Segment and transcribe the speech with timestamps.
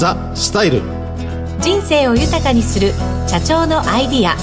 [0.00, 0.80] ザ・スタイル。
[1.60, 2.94] 人生を豊かにする
[3.28, 4.34] 社長のアイディア。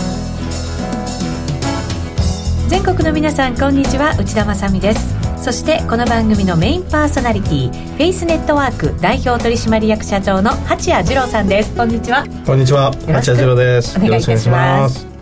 [2.69, 4.15] 全国の皆さんこんにちは。
[4.19, 5.15] 内田まさです。
[5.43, 11.75] そしてこの番組のメインパーソナリティフェイスネットワーク代表取締役社長の八谷二郎さんです。
[11.75, 12.23] こんにちは。
[12.45, 12.91] こんにちは。
[13.07, 13.97] 八谷二郎です。
[13.97, 15.16] お願いします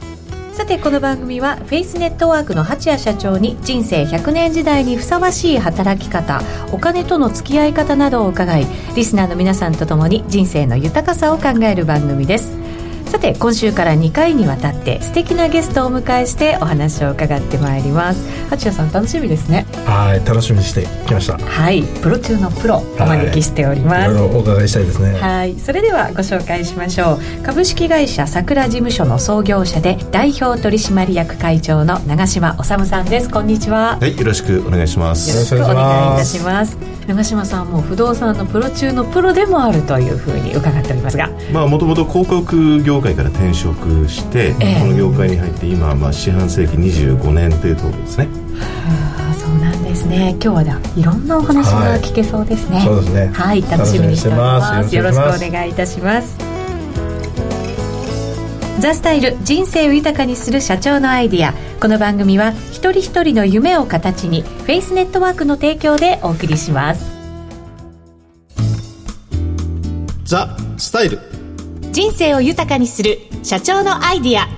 [0.56, 12.65] さてこの番組はフェイスネットワークの八谷社長に人生100年時代にふさわしい働き方お金との付き合い方などを伺いリスナーの皆さんと共に人生の豊かさを考える番組です。
[13.08, 18.26] さて今週から2回にわたって素敵なゲストをお迎えしてお話を伺ってまいります。
[18.50, 19.66] 八谷さん楽しみですね。
[19.86, 21.38] はい楽しみにしてきました。
[21.38, 25.14] はいプロ中のプロお招きしております、はい、お伺いしたいですね。
[25.20, 27.44] はいそれではご紹介しましょう。
[27.44, 33.30] 株式会社桜事務所の創業者で代表取締役会長の長嶋治さんです。
[33.30, 33.98] こんにちは。
[34.00, 35.30] はいよろしくお願いします。
[35.30, 36.78] よろしくお願いいたします。
[37.08, 41.30] 長嶋さんも不動産のプロ中のプロでもあるというふうに伺っておりますが。
[41.54, 48.26] まあもともと広告業界から転職して、えー、この業界に入って今まあ四半世紀25年というところですね。
[48.26, 50.32] はあそうなんですね。
[50.32, 53.32] 今日はじゃいろんなお話が聞けそうですね、はい、そうですね。
[53.34, 54.96] はい楽しみにしております。
[54.96, 56.38] よろしくお願いいたします。
[58.80, 61.54] ザスタイル人生を豊かにする社長のアイディア。
[61.80, 67.06] この番組は一人一人の夢を形にフェイスネットワークの提供でお送りします。
[70.26, 71.35] ザ・スタイル
[71.96, 74.50] 人生を豊かにする社長のアイディア。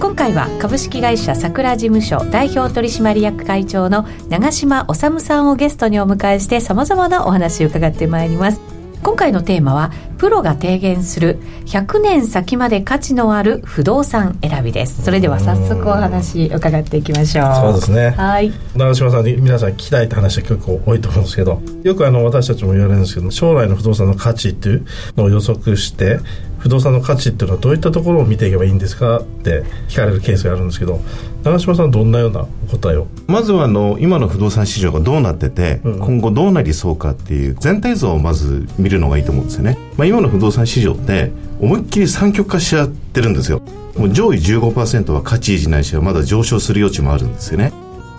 [0.00, 8.62] 今回は株式会社桜事務所代表取締役会長の長嶋治さんをゲストにお迎えしてさまざまなお話を伺ってまいります。
[9.02, 15.02] 今回のテーマはプロが提言する100年先まで価値のある不動産選びです。
[15.02, 17.54] それでは早速お話伺っていきましょう。
[17.54, 18.10] そうですね。
[18.10, 18.52] はい。
[18.74, 24.86] 長嶋さんに皆さん聞きたいって話は結構多いと思うんですけどよくあの私たちも言われるんですけど将来の不動産の価値っていう
[25.16, 26.18] のを予測して
[26.58, 31.00] 不動産の価値っていうのはどういったところを見ていけばいいんですかって聞かれるケースがあるんですけど
[31.44, 33.06] 長嶋さんどんなような答えを？
[33.28, 41.30] まずはあの今の不動産市場がどうなってて、うん、今後どうなりそうかっていう全体像をまず見るのがいいと思うんですよね、まあ、今の不動産市場って
[41.60, 43.62] 思いっきり三極化しちゃってるんですよ
[43.96, 47.72] もう上位15%は価値維持ないしはまだ上昇する余地もあるんですよね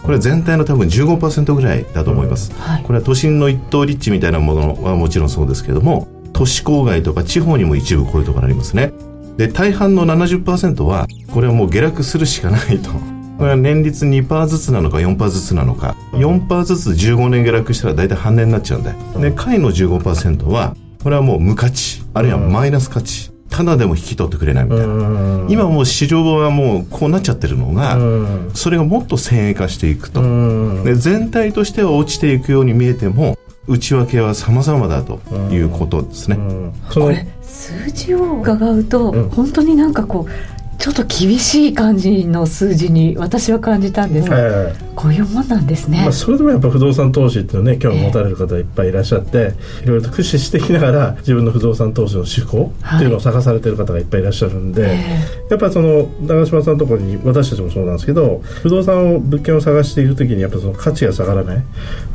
[0.04, 8.94] これ全体の多分15%ぐらいだと思います、うんはい、これは都心の一等立地みたいなものはもちろんそうですけれども都市郊外とか地方にも一部こういうところありますね。
[9.38, 12.92] で、大半の70%は、これはもう下落するしかないと。
[13.38, 15.96] これは年率2%ずつなのか4%ずつなのか。
[16.14, 18.94] 4%ずつ15年下落したら大体半年になっちゃうんで。
[19.30, 23.32] で、下位の15%は、これはもう無価値、あるいはマイナス価値。
[23.50, 25.46] ただでも引き取ってくれないみたいな。
[25.50, 27.98] 今もう市場はもうこうなっちゃってるのが、
[28.54, 30.22] それがもっと先鋭化していくと。
[30.84, 33.38] で全体としては落ちていくように見えても、
[33.68, 35.20] 内訳は様々だと
[35.52, 36.38] いうことですね。
[36.94, 40.32] これ数字を伺うと、本当になんかこう
[40.78, 44.30] ちょっと厳しい感じの数字に私は感じたんです。
[44.30, 54.98] が、はいこういうもんなんですね、まあ、それでもやっぱ不動産投資っていうのね興味持たれる方いっぱいいらっしゃって、えー、いろいろと駆使していきながら自分の不動産投資の手法っていうのを探されてる方がいっぱいいらっしゃるんで、はい、
[55.52, 61.64] やっぱりその長嶋さんのところに私たちもそうなんですけど不動産を物件を探していく時にやっぱその価値が下がらない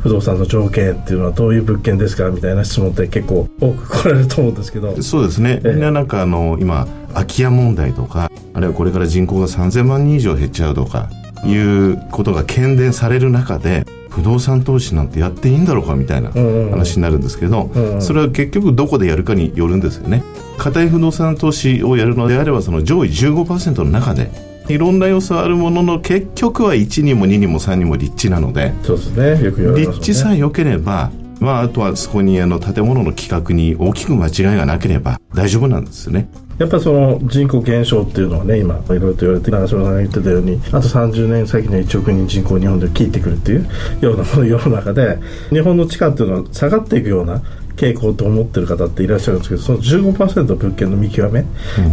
[0.01, 5.01] 不動産の条件っていうのはどういう物件ですかみたいな質問って結構多く来られると思うんですけど。
[5.01, 11.09] そうですね、みんななんかあの今空き家問題とかあるいはこれから人口が3000万人以上減っちゃうとか
[11.45, 20.23] いうことが懸念される中で不動産投資なんてやっていいんだろうかみたいな話になるんですけど、それは結局どこでやるかによるんですよね。
[20.57, 24.29] 固い不動産投資をやるのであればその上位15%の中で
[24.69, 36.29] いろんな要素あるものの結局は1にも2にも3にも立地なのでそうですねよく言われます、ね、立地さえ良ければまあ、あとはそこにあの建物の規格に大きく間違いがなければ大丈夫なんですよね。
[36.57, 43.67] やっぱりその人口減少っていうのはね今いろいろと言われて長嶋さんが言ってたようにあと30年先には1億人人口日本で切ってくるっていう
[44.01, 45.19] ような世の中で
[45.49, 47.41] 日本の地価っていうのは下がっていくような
[47.75, 51.47] 傾向と思ってる方っていらっしゃるんですけどその15%の物件の見極め、うん、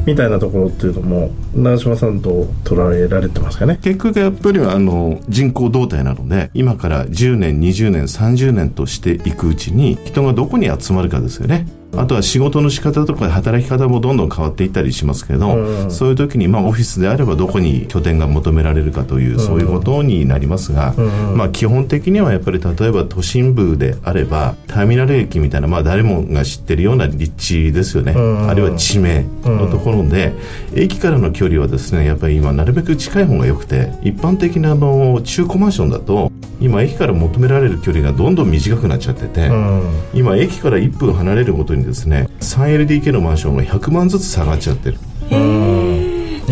[0.06, 3.79] みたいなところっていうのも長嶋さんと捉えられてますかね。
[3.82, 30.32] 結局やっぱりあの人口動態なので今から10年20年30年としていくうちに人がどこに集まるかですよねあとは仕事の仕方とか働き方もどんどん変わっていったりしますけど、うん、そういう時にまあオフィスであればどこに拠点が求められるかという、うん、そういうことになりますが、うん、まあ基本的にはやっぱり例えば都心部であればターミナル駅みたいなまあ誰もが知ってるような立地ですよね、あるいは地名のところで、
[30.75, 36.30] 駅からの距離はですねやっぱり今なるべく近い方が良くて一般的なあの中古マンションだと
[36.60, 39.82] 今駅から求められる距離がどんどん短くなっちゃってて、うん、
[40.12, 44.98] 今駅から1分離れるごとにですね 3LDK のマンションが100万ずつ下がっちゃってる。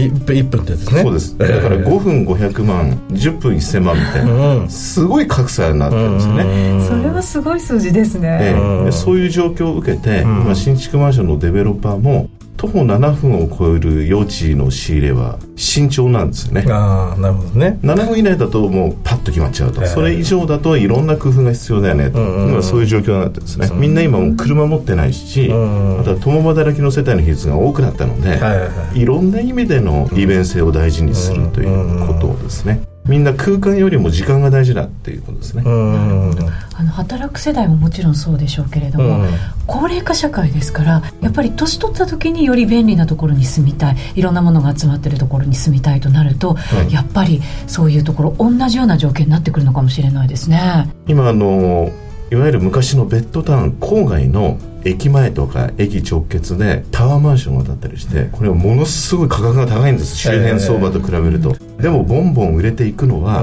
[0.07, 1.03] 1分ってですね。
[1.03, 1.37] そうです。
[1.37, 6.87] だから5分500万10分1000万みたいな、うん、すごい格差になってるんですよね。
[6.87, 16.67] それはすごい数字ですね、えー、そういう状況を受けて、今新築マンションのデベロッパーも徒歩7分を超える用地の仕入れは慎重なんですよね。
[16.69, 17.79] ああなるほどね。
[17.83, 22.11] 7分以内だともうパッと決まっちゃうと、えー、それ以上だといろんな工夫が必要だよね。
[22.11, 35.63] と、うんうん、そういう状況になってですね、みんな今もう車持ってないし、うんうん、あとは共働きの世帯の比率が多くなったので、はいはいはい、いろんな意味での利便性を大事にするということですね、みんな空間よりも時間が大事だっていうことですね。
[35.67, 39.25] あの働く世代ももちろんそうでしょうけれども、
[39.67, 50.93] 高齢化社会ですからやっぱり年取った時により便利なところに住みたいいろんなものが集まってるところに住みたいとなると、はい、やっぱりそういうところ同じような条件になってくるのかもしれないですね。
[51.07, 51.91] 今あの
[52.31, 60.17] いわゆる昔のベッドタウン郊外の駅前とか駅直結でタワーマンションが建ったりしてこれはものすごい価格が高いんです。
[60.17, 63.43] 周辺相場と比べると、でもボンボン売れていくのは、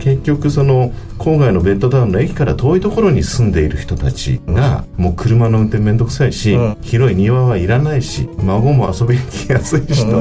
[0.00, 10.16] 結局その郊外のベッドタウンの駅から遠いところに住んでいる人たちが、もう車の運転面倒くさいし、広い庭はいらないし孫も遊びに来やすいしと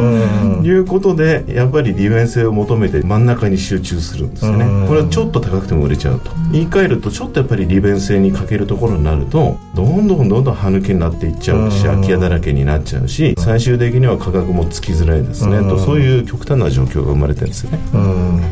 [0.63, 4.87] いうことでやっぱり利便性を求めて真ん中に集中するんですよね。
[4.87, 6.31] これはちょっと高くても売れちゃうと。
[6.51, 17.79] 言い換えるとちょっとやっぱり利便性に欠けるところになるとどんどんどんどん歯抜けになっていっちゃうし空き家だらけになっちゃうし最終的には価格もつきづらいですねとそういう極端な状況が生まれてるんですよね。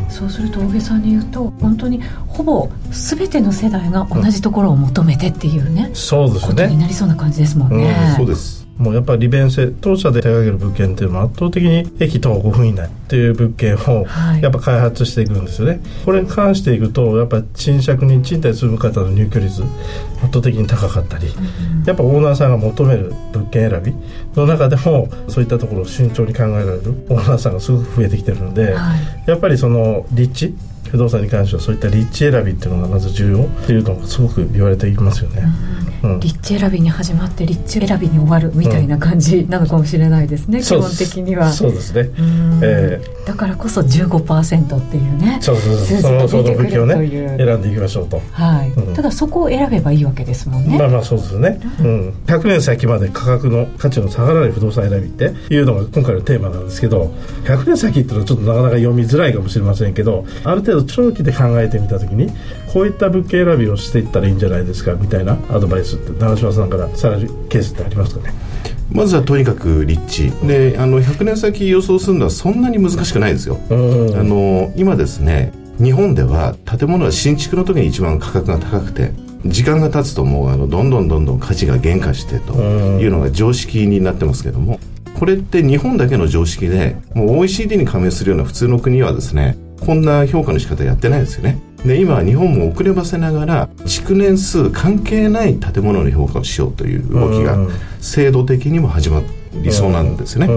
[0.09, 6.47] そうすると大げさに言うと本当にほぼ全ての世代が同じところを求めてっていうね、そうですね。
[6.47, 14.05] ことになりそうな感じですもんね、そうですもうやっぱり利便性当社で手掛ける物件っていうのは圧倒的に駅徒歩5分以内っていう物件を
[14.41, 23.93] やっぱ開発していくんですよね、はい、これに関していくとやっぱ賃借に賃貸住む方の入居率圧倒的に高かったり、うん、やっぱオーナーさんが求める物件選び
[24.35, 30.55] の中でもそういったところを慎重に考えられるオーナーさんがすごく増えてきてるので、はい、やっぱりその立地
[30.89, 35.43] 不動産に関してはそういった立地選びっていうのがまず重要っていうのがすごく言われていますよね、
[36.03, 41.51] うん、立地選びに始まって立地選びに終わるみたいな感じなのかもしれないですね、うん、基本的には。
[41.51, 42.09] そうですね、
[42.61, 46.01] えー、だからこそ15%っていうねそうそうそう。
[46.01, 46.95] そのその武器をね
[47.37, 50.77] 選んでいきましょうと、はい、うん、ただそこを選べばいいわけですもんね。
[50.77, 57.13] まあまあそうですね、うん、100年先まで価格の価値の下がらない不動産選びっていうのが今回のテーマなんですけど
[57.45, 62.31] 100年先っていうのはちょっとなかなか読みづらいかもしれませんけどある程度長期で考えてみた時に
[62.73, 68.33] こういった物件選びをしていったらいいんじゃないですかみたいなアドバイスって長嶋さんからさらにケースってありますかね？
[68.91, 70.31] まずはとにかく立地。
[70.47, 79.11] であの100年先予想するのはそんなに難しくないですよ、あの今ですね日本では建物は新築の時に一番価格が高くて
[79.45, 84.79] 時間が経つともうあのどんどんどんどん価値が減価してというのが常識になってますけども
[85.19, 91.59] これって日本だけの常識でもう OECD に加盟するような普通の国はですねこんな評価の仕方やってないですよね。
[91.85, 97.59] で今日本も遅ればせながら築年数関係ない建物の評価をしようという動きが
[98.01, 100.47] 制度的にも始まって理想なんですね、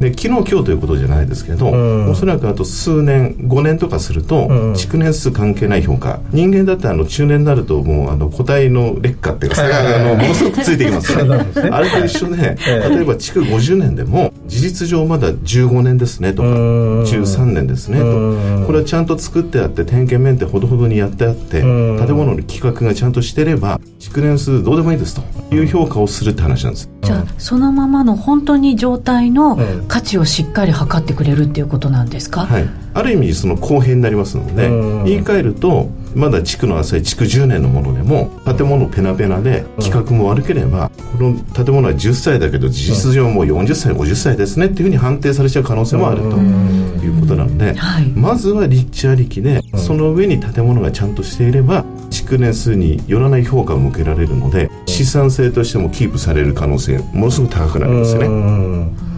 [0.00, 1.68] で昨日今日ということじゃないですけど、
[2.10, 6.20] おそらくあと数年5年とかすると、築年数関係ない評価。
[6.30, 11.16] 人間だってあの中年になるともうあの個体の劣化っていうかあのものすごくついてきます。
[11.16, 11.68] ね。
[11.70, 25.22] あれと一緒で、例えば築50年でも事実上まだ15年ですねとか13年ですねとこれはちゃんと作ってあって点検メンテほどほどにやってあって建物の規格がちゃんとしてれば築年数どうでもいいですと
[25.54, 26.90] いう評価をするって話なんです。
[27.04, 29.58] じゃあそのままの本当に状態の
[29.88, 34.68] 価値をしっかり測ってくれるっていうことなんですか、はい、ある意味その公平になりますので
[35.08, 47.74] 言い換えるとまだ地区の浅い築10年のものでも建物ペナペナで規格も悪ければこの建物は10歳だけど事実上もう40歳50歳ですねっていうふうに判定されちゃう可能性もあるということなので
[48.14, 51.84] まずは立地ありきでその上に建物がちゃんとしていれば
[52.14, 59.14] 築年数によらない評価を向けられるので資産性としてもキープされる可能性ものすごく高くなるんですね。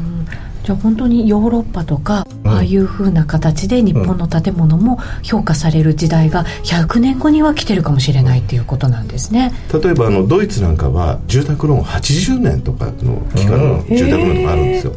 [0.64, 9.52] じゃあ本当にヨーロッパとか、ああいうふうな形で日本の建物も評価される時代が100年後には来てるかもしれないっていうことなんですね。
[9.72, 14.94] 例えばあのドイツなんかは住宅ローン80年とかの期間の住宅ローンとかあるんですよ、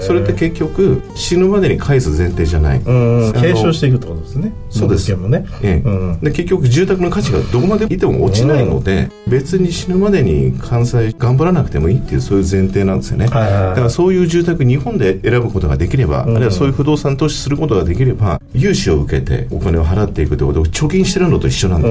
[0.00, 2.80] それって結局死ぬまでに返す前提じゃない。
[2.80, 5.06] 継承していくってことですねそうです。
[5.14, 6.24] もね、ええ。
[6.24, 21.88] で結局住宅の価値がどこまでいても落ちないので、別に死ぬまでに完済頑張らなくてもいいっていうそういう前提なんですよね、だからそういう住宅日本で選ぶことができれば、あるいはそういう不動動産投資することができれば融資を受けてお金を払っていくということを貯金してるのと一緒なんだ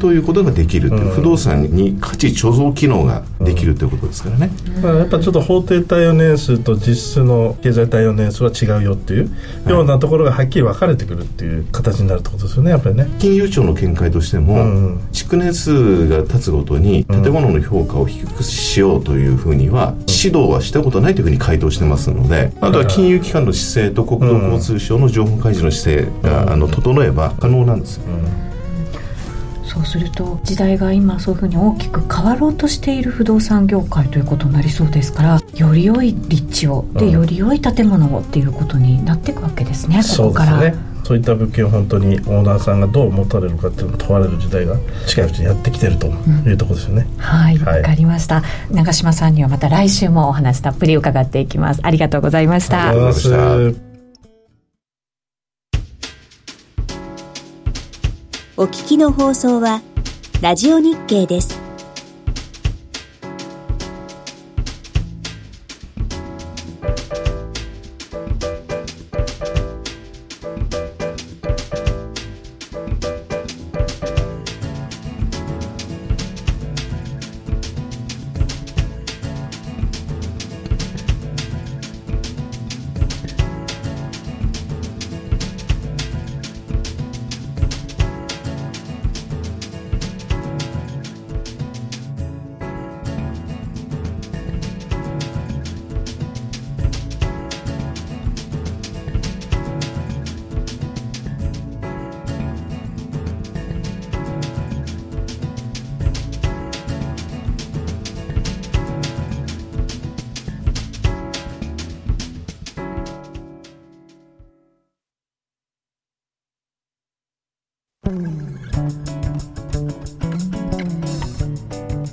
[0.00, 4.50] ということができるという不動産に価値貯蔵機能ができるということですからね、
[4.82, 9.30] まあ、やっぱちょっと法定対応年数と実質の経済対応年数は違うよっていう
[9.68, 13.08] ようなところがはっきり分かれてくるっていう形になるってことですよねやっぱりね。
[13.18, 28.04] 金融庁の見解としても、築年数が経つごとに建物の評価を低くしようというふうには指導はしたことないというふうに回答してますのであとは金融機関の姿勢と国土交通省の情報開示の姿勢が、あの整えば可能なんですよ、
[29.66, 40.72] そうすると時代が今そういうふうに大きく変わろうとしている不動産業界ということになりそうですからより良い立地をで、より良い建物をっていうことになっていくわけですねここから。
[41.06, 47.58] そういった物件を本当にオーナーさんがどう持たれるかっていうのを問われる時代が近いうちにやってきてるというところですよね、うん、はい。
[47.60, 48.42] わ、はい、かりました。
[48.72, 51.80] 長嶋さんにはまた来週もお話たっぷり伺っていきます。
[51.84, 53.85] ありがとうございました
[58.58, 59.82] お聞きの放送は
[60.40, 61.65] ラジオ日経です。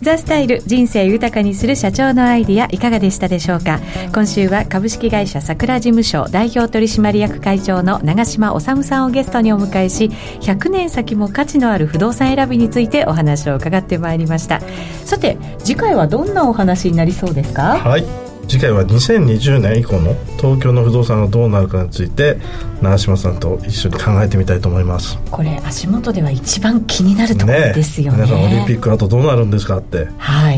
[0.04, 3.80] ザスタイル人生豊かにする社長のアイディアいかがでしたでしょうか？
[4.14, 14.62] 今週は株式会社桜事務所代表取締役会長の長嶋治さんをゲストにお迎えし100年先も価値のある不動産選びについてお話を伺ってまいりました。
[15.06, 17.80] さて次回はどんなお話になりそうですか？
[17.80, 18.33] はい。
[18.48, 22.38] 次回は2020年以降の東京の不動産がどうなるかについて
[22.82, 25.18] 長嶋さんと一緒に考えてみたいと思います。
[25.32, 30.08] これ足元では一番気になるところですよね、ね、皆さんオリンピック後どうなるんですかって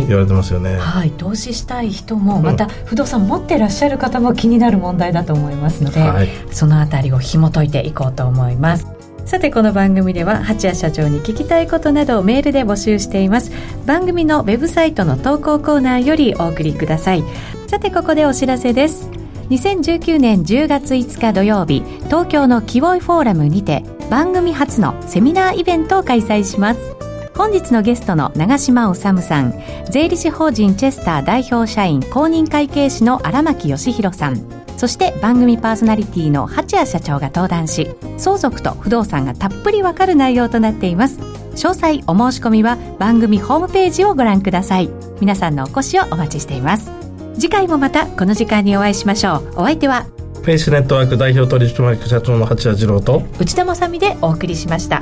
[0.08, 8.88] 言われてますよね、はい、はい、投資したい人もまた不動産持ってらっしゃる方も気になる問題だと思いますので、はい、そのあたりを紐解いていこうと思います。
[9.26, 13.52] さてこの番組では八谷社長に聞きたいことなどをメールで募集しています。
[13.86, 17.24] 番組のウェブサイトの投稿コーナーよりお送りください
[17.68, 19.10] さてここでお知らせです。
[19.50, 26.96] 2019年10月5日土曜日東京のキウイフォーラムにて番組初のセミナーイベントを開催します。
[27.36, 29.54] 本日のゲストの長嶋治さん
[29.92, 34.42] 税理士法人チェスター代表社員公認会計士の荒牧義弘さん
[34.78, 41.20] そして番組パーソナリティの八谷社長が登壇し相続と不動産がたっぷりわかる内容となっています。
[41.56, 44.90] 詳細お申し込みは番組ホームページをご覧ください。
[45.20, 47.05] 皆さんのお越しをお待ちしています。
[47.38, 49.50] 次回もまたこの時間にお会いしましょう。
[49.58, 50.06] お相手は
[50.42, 55.02] フェイスネットワーク代表取締役社長の八谷次郎と内田まさでお送りしました。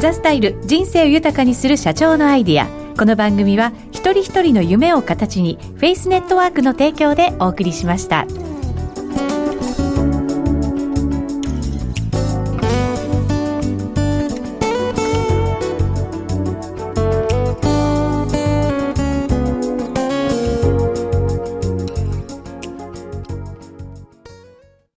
[0.00, 2.66] ザスタイル人生を豊かにする社長のアイディア。
[2.96, 8.26] この番組は一人一人の夢を形にフェイスネットワークの提供でお送りしました。